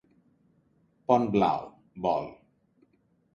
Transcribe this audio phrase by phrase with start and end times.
[1.11, 1.69] Pont Blau,
[2.07, 2.27] vol.